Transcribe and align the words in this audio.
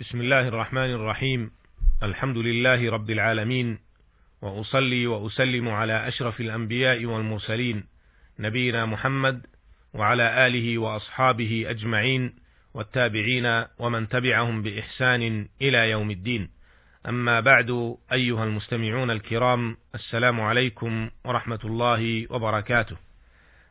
بسم 0.00 0.20
الله 0.20 0.48
الرحمن 0.48 0.90
الرحيم 0.90 1.50
الحمد 2.02 2.38
لله 2.38 2.90
رب 2.90 3.10
العالمين 3.10 3.78
واصلي 4.42 5.06
واسلم 5.06 5.68
على 5.68 6.08
اشرف 6.08 6.40
الانبياء 6.40 7.04
والمرسلين 7.04 7.84
نبينا 8.38 8.86
محمد 8.86 9.46
وعلى 9.94 10.46
اله 10.46 10.78
واصحابه 10.78 11.64
اجمعين 11.68 12.34
والتابعين 12.74 13.64
ومن 13.78 14.08
تبعهم 14.08 14.62
باحسان 14.62 15.48
إلى 15.62 15.90
يوم 15.90 16.10
الدين 16.10 16.50
اما 17.08 17.40
بعد 17.40 17.96
ايها 18.12 18.44
المستمعون 18.44 19.10
الكرام 19.10 19.76
السلام 19.94 20.40
عليكم 20.40 21.10
ورحمه 21.24 21.60
الله 21.64 22.26
وبركاته 22.30 22.96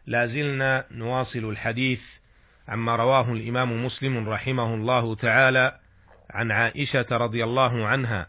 لا 0.05 0.27
زلنا 0.27 0.85
نواصل 0.91 1.49
الحديث 1.49 1.99
عما 2.67 2.95
رواه 2.95 3.33
الامام 3.33 3.85
مسلم 3.85 4.29
رحمه 4.29 4.73
الله 4.73 5.15
تعالى 5.15 5.79
عن 6.29 6.51
عائشة 6.51 7.05
رضي 7.11 7.43
الله 7.43 7.87
عنها 7.87 8.27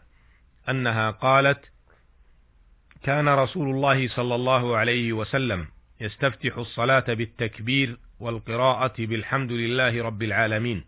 أنها 0.69 1.11
قالت 1.11 1.59
كان 3.03 3.29
رسول 3.29 3.69
الله 3.69 4.07
صلى 4.07 4.35
الله 4.35 4.77
عليه 4.77 5.13
وسلم 5.13 5.67
يستفتح 6.01 6.57
الصلاة 6.57 7.05
بالتكبير 7.07 7.97
والقراءة 8.19 8.93
بالحمد 8.97 9.51
لله 9.51 10.03
رب 10.03 10.23
العالمين 10.23 10.85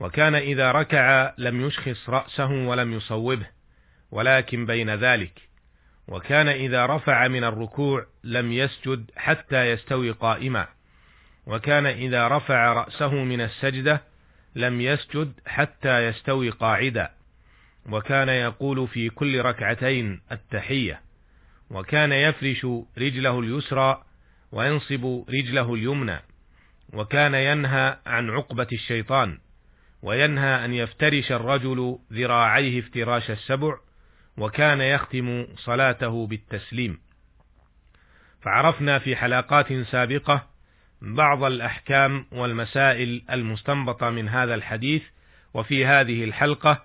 وكان 0.00 0.34
إذا 0.34 0.72
ركع 0.72 1.32
لم 1.38 1.66
يشخص 1.66 2.08
رأسه 2.08 2.50
ولم 2.50 2.92
يصوبه 2.92 3.46
ولكن 4.10 4.66
بين 4.66 4.90
ذلك 4.90 5.40
وكان 6.08 6.48
إذا 6.48 6.86
رفع 6.86 7.28
من 7.28 7.44
الركوع 7.44 8.06
لم 8.24 8.52
يسجد 8.52 9.10
حتى 9.16 9.70
يستوي 9.70 10.10
قائما 10.10 10.68
وكان 11.46 11.86
إذا 11.86 12.28
رفع 12.28 12.72
رأسه 12.72 13.14
من 13.14 13.40
السجدة 13.40 14.02
لم 14.54 14.80
يسجد 14.80 15.32
حتى 15.46 16.06
يستوي 16.06 16.50
قاعدا 16.50 17.10
وكان 17.90 18.28
يقول 18.28 18.88
في 18.88 19.08
كل 19.08 19.40
ركعتين 19.40 20.20
التحية 20.32 21.00
وكان 21.70 22.12
يفرش 22.12 22.66
رجله 22.98 23.40
اليسرى 23.40 24.02
وينصب 24.52 25.24
رجله 25.28 25.74
اليمنى 25.74 26.18
وكان 26.92 27.34
ينهى 27.34 27.96
عن 28.06 28.30
عقبة 28.30 28.66
الشيطان 28.72 29.38
وينهى 30.02 30.64
أن 30.64 30.72
يفترش 30.74 31.32
الرجل 31.32 31.98
ذراعيه 32.12 32.80
افتراش 32.80 33.30
السبع 33.30 33.78
وكان 34.38 34.80
يختم 34.80 35.46
صلاته 35.56 36.26
بالتسليم. 36.26 36.98
فعرفنا 38.42 38.98
في 38.98 39.16
حلقات 39.16 39.72
سابقة 39.72 40.51
بعض 41.02 41.44
الأحكام 41.44 42.26
والمسائل 42.32 43.22
المستنبطة 43.30 44.10
من 44.10 44.28
هذا 44.28 44.54
الحديث 44.54 45.02
وفي 45.54 45.86
هذه 45.86 46.24
الحلقة 46.24 46.82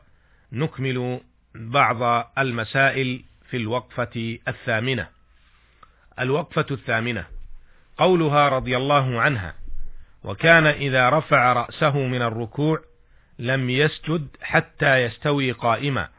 نكمل 0.52 1.22
بعض 1.56 2.30
المسائل 2.38 3.24
في 3.50 3.58
الوقفة 3.58 4.38
الثامنة. 4.48 5.08
الوقفة 6.20 6.66
الثامنة 6.72 7.26
قولها 7.98 8.50
رضي 8.50 8.78
الله 8.78 9.22
عنها: 9.22 9.54
وكان 10.24 10.66
إذا 10.66 11.10
رفع 11.10 11.54
رأسه 11.54 11.98
من 11.98 12.22
الركوع 12.22 12.80
لم 13.40 13.70
يسجد 13.70 14.28
حتى 14.42 14.96
يستوي 14.96 15.52
قائما، 15.52 16.10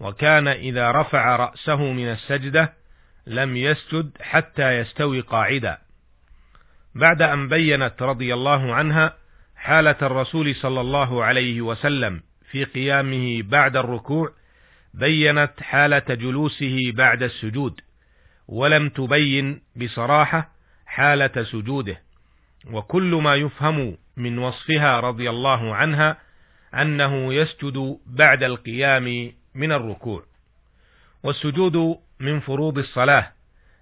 وكان 0.00 0.48
إذا 0.48 0.90
رفع 0.90 1.36
رأسه 1.36 1.92
من 1.92 2.08
السجدة 2.08 2.72
لم 3.26 3.56
يسجد 3.56 4.10
حتى 4.20 4.78
يستوي 4.78 5.20
قاعدا. 5.20 5.78
بعد 6.94 7.22
أن 7.22 7.48
بينت 7.48 8.02
رضي 8.02 8.34
الله 8.34 8.74
عنها 8.74 9.14
حالة 9.56 9.96
الرسول 10.02 10.54
صلى 10.54 10.80
الله 10.80 11.24
عليه 11.24 11.60
وسلم 11.60 12.22
في 12.50 12.64
قيامه 12.64 13.42
بعد 13.42 13.76
الركوع 13.76 14.32
بينت 14.94 15.52
حالة 15.60 16.04
جلوسه 16.08 16.92
بعد 16.94 17.22
السجود 17.22 17.80
ولم 18.48 18.88
تبين 18.88 19.62
بصراحة 19.76 20.50
حالة 20.86 21.42
سجوده. 21.42 22.02
وكل 22.70 23.14
ما 23.14 23.34
يفهم 23.34 23.96
من 24.16 24.38
وصفها 24.38 25.00
رضي 25.00 25.30
الله 25.30 25.74
عنها 25.74 26.16
أنه 26.74 27.34
يسجد 27.34 27.98
بعد 28.06 28.42
القيام 28.42 29.32
من 29.54 29.72
الركوع. 29.72 30.24
والسجود 31.22 31.98
من 32.20 32.40
فروض 32.40 32.78
الصلاة 32.78 33.32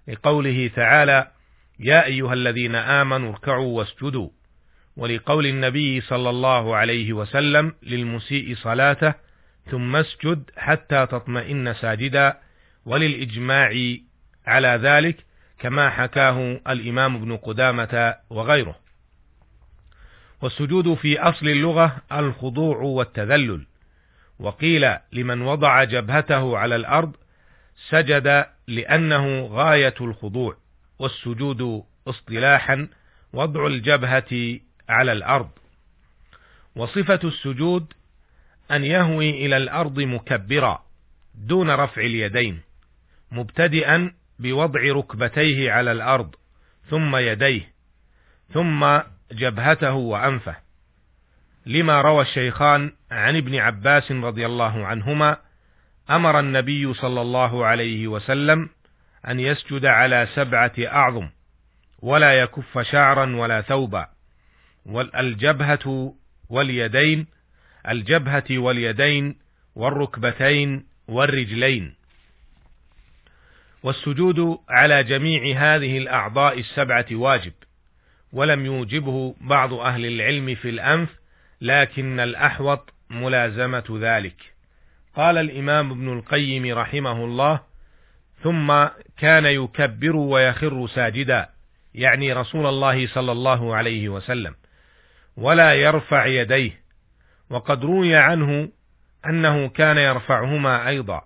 لقوله 0.07 0.71
تعالى 0.75 1.31
يا 1.79 2.05
أيها 2.05 2.33
الذين 2.33 2.75
آمنوا 2.75 3.31
اركعوا 3.31 3.77
واسجدوا. 3.77 4.29
ولقول 4.97 5.45
النبي 5.45 6.01
صلى 6.01 6.29
الله 6.29 6.75
عليه 6.75 7.13
وسلم 7.13 7.73
للمسيء 7.83 8.55
صلاته 8.55 9.13
ثم 9.71 9.95
اسجد 9.95 10.49
حتى 10.57 11.05
تطمئن 11.05 11.73
ساجدا. 11.73 12.37
وللإجماع 12.85 13.95
على 14.47 14.67
ذلك 14.67 15.25
كما 15.59 15.89
حكاه 15.89 16.61
الإمام 16.69 17.15
ابن 17.15 17.37
قدامة 17.37 18.15
وغيره. 18.29 18.75
والسجود 20.41 20.93
في 20.93 21.19
أصل 21.19 21.47
اللغة 21.47 21.97
الخضوع 22.11 22.77
والتذلل. 22.77 23.65
وقيل 24.39 24.95
لمن 25.13 25.41
وضع 25.41 25.83
جبهته 25.83 26.57
على 26.57 26.75
الأرض 26.75 27.15
سجد 27.89 28.45
لأنه 28.67 29.45
غاية 29.45 29.95
الخضوع. 30.01 30.57
والسجود 30.99 31.83
اصطلاحا 32.07 32.87
وضع 33.33 33.67
الجبهة 33.67 34.59
على 34.89 35.11
الأرض. 35.11 35.49
وصفة 36.75 37.19
السجود 37.23 37.93
أن 38.71 38.83
يهوي 38.83 39.29
إلى 39.29 39.57
الأرض 39.57 39.99
مكبرا 39.99 40.83
دون 41.35 41.69
رفع 41.69 42.01
اليدين 42.01 42.61
مبتدئا 43.31 44.13
بوضع 44.39 44.79
ركبتيه 44.81 45.71
على 45.71 45.91
الأرض 45.91 46.35
ثم 46.89 47.15
يديه 47.15 47.71
ثم 48.53 48.99
جبهته 49.31 49.93
وأنفه. 49.93 50.55
لما 51.65 52.01
روى 52.01 52.21
الشيخان 52.21 52.91
عن 53.11 53.35
ابن 53.35 53.55
عباس 53.55 54.11
رضي 54.11 54.45
الله 54.45 54.85
عنهما 54.85 55.37
أمر 56.09 56.39
النبي 56.39 56.93
صلى 56.93 57.21
الله 57.21 57.65
عليه 57.65 58.07
وسلم 58.07 58.69
أن 59.27 59.39
يسجد 59.39 59.85
على 59.85 60.27
سبعة 60.35 60.73
أعظم 60.79 61.29
ولا 61.99 62.33
يكف 62.33 62.79
شعرا 62.79 63.35
ولا 63.35 63.61
ثوبا. 63.61 64.07
والجبهة 64.85 66.15
واليدين 66.49 67.27
الجبهة 67.89 68.43
واليدين 68.51 69.35
والركبتين 69.75 70.85
والرجلين. 71.07 71.93
والسجود 73.83 74.57
على 74.69 75.03
جميع 75.03 75.57
هذه 75.57 75.97
الأعضاء 75.97 76.59
السبعة 76.59 77.05
واجب 77.11 77.53
ولم 78.33 78.65
يوجبه 78.65 79.35
بعض 79.41 79.73
أهل 79.73 80.05
العلم 80.05 80.55
في 80.55 80.69
الأنف 80.69 81.09
لكن 81.61 82.19
الأحوط 82.19 82.93
ملازمة 83.09 83.99
ذلك. 84.01 84.35
قال 85.15 85.37
الإمام 85.37 85.91
ابن 85.91 86.13
القيم 86.17 86.77
رحمه 86.77 87.25
الله 87.25 87.68
ثم 88.43 88.87
كان 89.17 89.45
يكبر 89.45 90.15
ويخر 90.15 90.87
ساجدا. 90.87 91.49
يعني 91.93 92.33
رسول 92.33 92.65
الله 92.65 93.07
صلى 93.07 93.31
الله 93.31 93.75
عليه 93.75 94.09
وسلم. 94.09 94.55
ولا 95.37 95.73
يرفع 95.73 96.25
يديه. 96.25 96.81
وقد 97.49 97.85
روي 97.85 98.15
عنه 98.15 98.69
أنه 99.25 99.69
كان 99.69 99.97
يرفعهما 99.97 100.87
أيضا. 100.87 101.21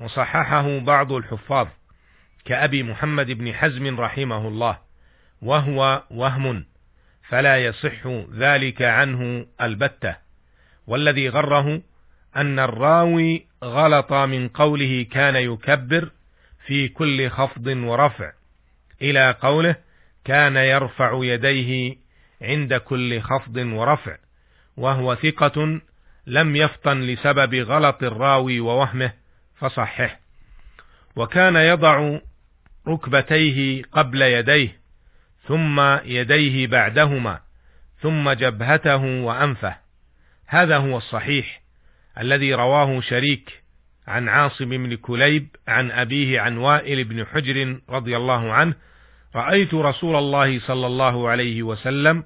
وصححه 0.00 0.78
بعض 0.78 1.12
الحفاظ 1.12 1.66
كأبي 2.44 2.82
محمد 2.82 3.30
بن 3.30 3.54
حزم 3.54 4.00
رحمه 4.00 4.48
الله. 4.48 4.78
وهو 5.42 6.02
وهم 6.10 6.64
فلا 7.28 7.64
يصح 7.64 8.06
ذلك 8.34 8.82
عنه 8.82 9.46
البتة. 9.60 10.16
والذي 10.86 11.28
غره 11.28 11.82
أن 12.36 12.58
الراوي 12.58 13.46
غلط 13.64 14.12
من 14.12 14.48
قوله 14.48 15.06
كان 15.10 15.36
يكبر 15.36 16.10
في 16.66 16.88
كل 16.88 17.30
خفض 17.30 17.66
ورفع. 17.66 18.32
إلى 19.02 19.36
قوله 19.40 19.76
كان 20.24 20.56
يرفع 20.56 21.20
يديه 21.22 21.96
عند 22.42 22.74
كل 22.74 23.20
خفض 23.20 23.56
ورفع. 23.56 24.16
وهو 24.76 25.14
ثقة 25.14 25.80
لم 26.26 26.56
يفطن 26.56 27.00
لسبب 27.00 27.54
غلط 27.54 28.02
الراوي 28.02 28.60
ووهمه 28.60 29.12
فصحح 29.56 30.20
وكان 31.16 31.56
يضع 31.56 32.18
ركبتيه 32.88 33.82
قبل 33.92 34.22
يديه 34.22 34.80
ثم 35.46 35.80
يديه 36.04 36.66
بعدهما 36.66 37.40
ثم 38.00 38.30
جبهته 38.30 39.04
وأنفه. 39.04 39.76
هذا 40.46 40.76
هو 40.76 40.96
الصحيح 40.96 41.60
الذي 42.18 42.54
رواه 42.54 43.00
شريك 43.00 43.62
عن 44.06 44.28
عاصم 44.28 44.68
بن 44.68 44.96
كليب 44.96 45.48
عن 45.68 45.90
أبيه 45.90 46.40
عن 46.40 46.56
وائل 46.56 47.04
بن 47.04 47.26
حجر 47.26 47.80
رضي 47.88 48.16
الله 48.16 48.52
عنه 48.52 48.74
رأيت 49.36 49.74
رسول 49.74 50.16
الله 50.16 50.60
صلى 50.60 50.86
الله 50.86 51.28
عليه 51.28 51.62
وسلم 51.62 52.24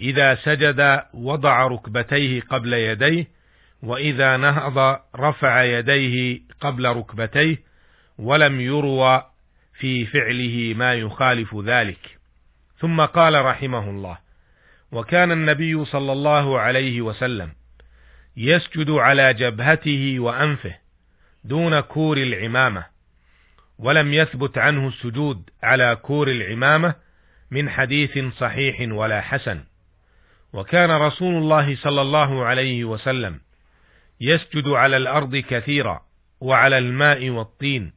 إذا 0.00 0.34
سجد 0.34 1.02
وضع 1.14 1.66
ركبتيه 1.66 2.40
قبل 2.40 2.72
يديه 2.72 3.28
وإذا 3.82 4.36
نهض 4.36 5.00
رفع 5.16 5.62
يديه 5.62 6.40
قبل 6.60 6.86
ركبتيه 6.86 7.62
ولم 8.18 8.60
يروى 8.60 9.22
في 9.78 10.06
فعله 10.06 10.74
ما 10.76 10.94
يخالف 10.94 11.56
ذلك. 11.56 12.18
ثم 12.78 13.00
قال 13.00 13.44
رحمه 13.44 13.90
الله 13.90 14.18
وكان 14.92 15.32
النبي 15.32 15.84
صلى 15.84 16.12
الله 16.12 16.58
عليه 16.58 17.00
وسلم 17.00 17.52
يسجد 18.36 18.90
على 18.90 19.34
جبهته 19.34 20.20
وأنفه 20.20 20.83
دون 21.44 21.80
كور 21.80 22.16
العمامة 22.16 22.86
ولم 23.78 24.12
يثبت 24.12 24.58
عنه 24.58 24.88
السجود 24.88 25.50
على 25.62 25.96
كور 25.96 26.28
العمامة 26.28 26.94
من 27.50 27.70
حديث 27.70 28.18
صحيح 28.18 28.92
ولا 28.92 29.20
حسن. 29.20 29.64
وكان 30.52 30.90
رسول 30.90 31.34
الله 31.34 31.76
صلى 31.76 32.02
الله 32.02 32.44
عليه 32.44 32.84
وسلم 32.84 33.40
يسجد 34.20 34.68
على 34.68 34.96
الأرض 34.96 35.36
كثيرا 35.36 36.00
وعلى 36.40 36.78
الماء 36.78 37.30
والطين 37.30 37.92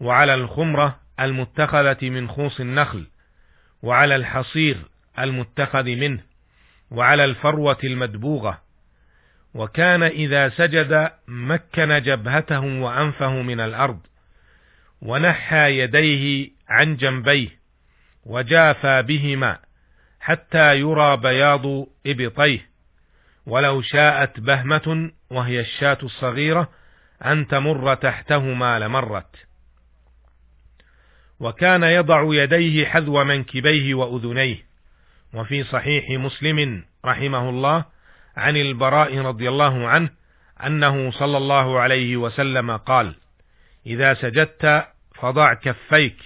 وعلى 0.00 0.34
الخمرة 0.34 1.00
المتخذة 1.20 2.10
من 2.10 2.28
خوص 2.28 2.60
النخل 2.60 3.06
وعلى 3.82 4.16
الحصير 4.16 4.76
المتخذ 5.18 5.84
منه 5.84 6.20
وعلى 6.90 7.24
الفروة 7.24 7.78
المدبوغة 7.84 8.62
وكان 9.54 10.02
إذا 10.02 10.48
سجد 10.48 11.10
مكن 11.28 12.02
جبهته 12.02 12.60
وأنفه 12.60 13.42
من 13.42 13.60
الأرض 13.60 14.00
ونحى 15.02 15.78
يديه 15.78 16.50
عن 16.68 16.96
جنبيه 16.96 17.48
وجافى 18.26 19.02
بهما 19.02 19.58
حتى 20.20 20.78
يرى 20.78 21.16
بياض 21.16 21.86
إبطيه 22.06 22.70
ولو 23.46 23.82
شاءت 23.82 24.40
بهمة 24.40 25.10
وهي 25.30 25.60
الشاة 25.60 25.98
الصغيرة 26.02 26.70
أن 27.24 27.46
تمر 27.46 27.94
تحتهما 27.94 28.78
لمرت. 28.78 29.36
وكان 31.40 31.82
يضع 31.82 32.22
يديه 32.24 32.86
حذو 32.86 33.24
منكبيه 33.24 33.94
وأذنيه 33.94 34.64
وفي 35.34 35.64
صحيح 35.64 36.10
مسلم 36.10 36.84
رحمه 37.04 37.48
الله 37.50 37.84
عن 38.40 38.56
البراء 38.56 39.18
رضي 39.18 39.48
الله 39.48 39.88
عنه 39.88 40.10
أنه 40.66 41.10
صلى 41.10 41.36
الله 41.36 41.78
عليه 41.80 42.16
وسلم 42.16 42.76
قال 42.76 43.14
إذا 43.86 44.14
سجدت 44.14 44.84
فضع 45.14 45.54
كفيك 45.54 46.16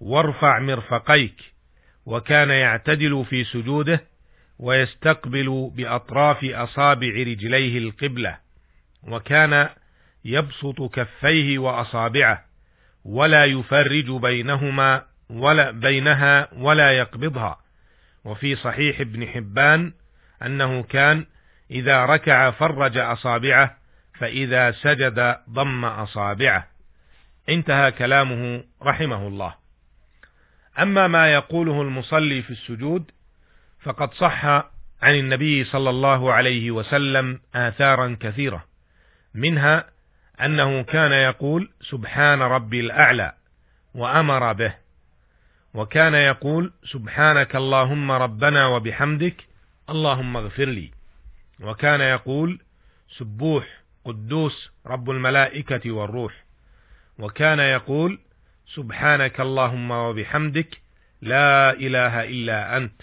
وارفع 0.00 0.58
مرفقيك 0.58 1.52
وكان 2.06 2.50
يعتدل 2.50 3.24
في 3.30 3.44
سجوده 3.44 4.00
ويستقبل 4.58 5.70
بأطراف 5.74 6.44
أصابع 6.44 7.08
رجليه 7.08 7.78
القبلة 7.78 8.38
وكان 9.02 9.68
يبسط 10.24 10.82
كفيه 10.82 11.58
وأصابعه 11.58 12.44
ولا 13.04 13.44
يفرج 13.44 14.10
بينهما 14.10 15.04
ولا 15.30 15.70
بينها 15.70 16.48
ولا 16.52 16.98
يقبضها. 16.98 17.58
وفي 18.24 18.56
صحيح 18.56 19.00
ابن 19.00 19.26
حبان 19.26 19.92
أنه 20.42 20.82
كان 20.82 21.26
إذا 21.70 22.04
ركع 22.04 22.50
فرج 22.50 22.98
أصابعه 22.98 23.76
فإذا 24.18 24.70
سجد 24.70 25.36
ضم 25.50 25.84
أصابعه. 25.84 26.66
انتهى 27.48 27.92
كلامه 27.92 28.64
رحمه 28.82 29.28
الله. 29.28 29.54
أما 30.78 31.06
ما 31.06 31.32
يقوله 31.32 31.82
المصلي 31.82 32.42
في 32.42 32.50
السجود 32.50 33.10
فقد 33.82 34.14
صح 34.14 34.44
عن 35.02 35.14
النبي 35.14 35.64
صلى 35.64 35.90
الله 35.90 36.32
عليه 36.32 36.70
وسلم 36.70 37.40
آثارا 37.54 38.16
كثيرة. 38.20 38.64
منها 39.34 39.84
أنه 40.40 40.82
كان 40.82 41.12
يقول 41.12 41.70
سبحان 41.80 42.42
ربي 42.42 42.80
الأعلى 42.80 43.32
وأمر 43.94 44.52
به. 44.52 44.74
وكان 45.74 46.14
يقول 46.14 46.72
سبحانك 46.84 47.56
اللهم 47.56 48.10
ربنا 48.10 48.66
وبحمدك 48.66 49.36
اللهم 49.90 50.36
اغفر 50.36 50.64
لي. 50.64 50.97
وكان 51.60 52.00
يقول 52.00 52.60
سبوح 53.18 53.66
قدوس 54.04 54.70
رب 54.86 55.10
الملائكة 55.10 55.90
والروح. 55.90 56.44
وكان 57.18 57.58
يقول 57.58 58.18
سبحانك 58.74 59.40
اللهم 59.40 59.90
وبحمدك 59.90 60.78
لا 61.22 61.72
إله 61.72 62.24
إلا 62.24 62.76
أنت. 62.76 63.02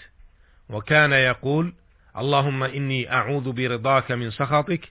وكان 0.68 1.12
يقول 1.12 1.74
اللهم 2.16 2.62
إني 2.62 3.12
أعوذ 3.12 3.52
برضاك 3.52 4.12
من 4.12 4.30
سخطك 4.30 4.88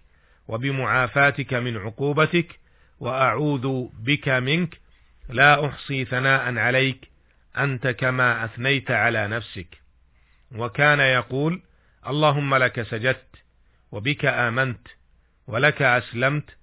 وبمعافاتك 0.48 1.54
من 1.54 1.78
عقوبتك 1.78 2.60
وأعوذ 3.00 3.88
بك 4.00 4.30
منك 4.30 4.80
لا 5.30 5.66
أحصي 5.66 6.06
ثناء 6.06 6.58
عليك 6.58 7.10
أنت 7.58 7.88
كما 7.88 8.46
أثنيت 8.46 8.92
على 8.92 9.28
نفسك. 9.28 9.82
وكان 10.56 11.00
يقول 11.00 11.62
اللهم 12.08 12.56
لك 12.56 12.82
سجدت 12.82 13.35
وبك 13.96 14.26
آمنت 14.26 14.88
ولك 15.48 15.82
أسلمت 15.82 16.58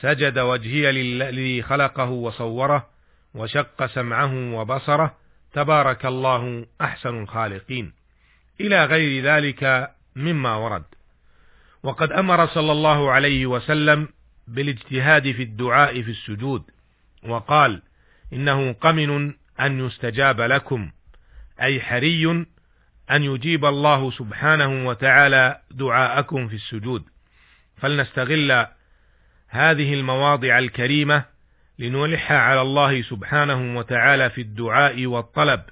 سجد 0.00 0.38
وجهي 0.38 0.92
للذي 0.92 1.62
خلقه 1.62 2.10
وصوره 2.10 2.86
وشق 3.34 3.86
سمعه 3.86 4.54
وبصره 4.54 5.16
تبارك 5.52 6.06
الله 6.06 6.66
أحسن 6.80 7.22
الخالقين. 7.22 7.92
إلى 8.60 8.84
غير 8.84 9.24
ذلك 9.24 9.90
مما 10.16 10.56
ورد. 10.56 10.84
وقد 11.82 12.12
أمر 12.12 12.46
صلى 12.46 12.72
الله 12.72 13.10
عليه 13.10 13.46
وسلم 13.46 14.08
بالاجتهاد 14.48 15.32
في 15.32 15.42
الدعاء 15.42 16.02
في 16.02 16.10
السجود 16.10 16.62
وقال 17.22 17.82
إنه 18.32 18.72
قمن 18.72 19.34
أن 19.60 19.86
يستجاب 19.86 20.40
لكم 20.40 20.90
أي 21.60 21.80
حري 21.80 22.46
أن 23.10 23.22
يجيب 23.22 23.64
الله 23.64 24.10
سبحانه 24.10 24.88
وتعالى 24.88 25.60
دعاءكم 25.70 26.48
في 26.48 26.54
السجود. 26.54 27.04
فلنستغل 27.76 28.66
هذه 29.48 29.94
المواضع 29.94 30.58
الكريمة 30.58 31.24
لنلح 31.78 32.32
على 32.32 32.60
الله 32.60 33.02
سبحانه 33.02 33.78
وتعالى 33.78 34.30
في 34.30 34.40
الدعاء 34.40 35.06
والطلب 35.06 35.62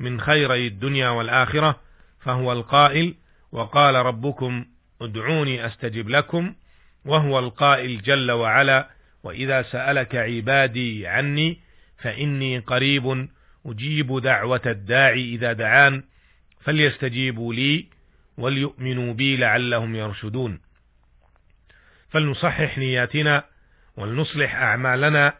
من 0.00 0.20
خيري 0.20 0.66
الدنيا 0.66 1.08
والآخرة 1.08 1.80
فهو 2.20 2.52
القائل 2.52 3.14
وقال 3.52 3.94
ربكم 3.94 4.64
ادعوني 5.02 5.66
أستجب 5.66 6.08
لكم 6.08 6.54
وهو 7.04 7.38
القائل 7.38 8.02
جل 8.02 8.30
وعلا 8.30 8.90
وإذا 9.22 9.62
سألك 9.62 10.14
عبادي 10.14 11.06
عني 11.06 11.60
فإني 11.98 12.58
قريب 12.58 13.28
أجيب 13.66 14.18
دعوة 14.18 14.60
الداعي 14.66 15.34
إذا 15.34 15.52
دعان. 15.52 16.02
فليستجيبوا 16.64 17.54
لي 17.54 17.86
وليؤمنوا 18.38 19.14
بي 19.14 19.36
لعلهم 19.36 19.94
يرشدون. 19.94 20.60
فلنصحح 22.10 22.78
نياتنا 22.78 23.44
ولنصلح 23.96 24.54
أعمالنا 24.54 25.34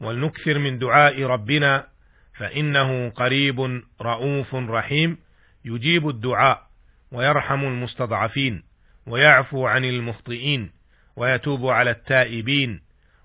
ولنكثر 0.00 0.58
من 0.58 0.78
دعاء 0.78 1.22
ربنا 1.22 1.86
فإنه 2.34 3.08
قريب 3.08 3.82
رؤوف 4.00 4.54
رحيم 4.54 5.18
يجيب 5.64 6.08
الدعاء 6.08 6.68
ويرحم 7.12 7.64
المستضعفين 7.64 8.62
ويعفو 9.06 9.66
عن 9.66 9.84
المخطئين 9.84 10.70
ويتوب 11.16 11.66
على 11.66 11.90
التائبين 11.90 12.80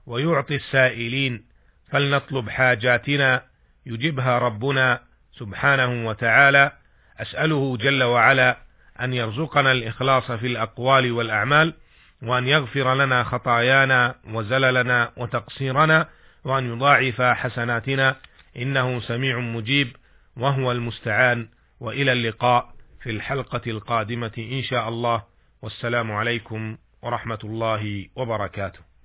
ويعطي 0.06 0.56
السائلين. 0.56 1.46
فلنطلب 1.92 2.50
حاجاتنا 2.50 3.44
يجبها 3.86 4.40
ربنا 4.40 5.02
سبحانه 5.32 6.08
وتعالى. 6.08 6.72
أسأله 7.24 7.78
جل 7.78 8.04
وعلا 8.04 8.58
أن 9.02 9.14
يرزقنا 9.14 9.72
الإخلاص 9.72 10.32
في 10.32 10.48
الأقوال 10.48 11.12
والأعمال 11.12 11.74
وأن 12.22 12.48
يغفر 12.48 12.94
لنا 12.96 13.24
خطايانا 13.24 14.16
وزللنا 14.34 15.12
وتقصيرنا 15.18 16.10
وأن 16.44 16.74
يضاعف 16.74 17.22
حسناتنا. 17.22 18.16
إنه 18.58 19.00
سميع 19.02 19.40
مجيب 19.40 19.96
وهو 20.38 20.72
المستعان. 20.72 21.50
وإلى 21.80 22.12
اللقاء 22.12 22.74
في 23.04 23.10
الحلقة 23.10 23.62
القادمة 23.68 24.32
إن 24.38 24.64
شاء 24.64 24.90
الله. 24.90 25.24
والسلام 25.62 26.12
عليكم 26.12 26.78
ورحمة 27.02 27.40
الله 27.44 28.08
وبركاته. 28.16 28.93